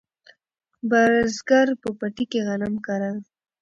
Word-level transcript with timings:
بزګر 0.89 1.67
په 1.81 1.89
پټي 1.99 2.25
کې 2.31 2.39
غنم 2.47 2.73
کرل 2.85 3.17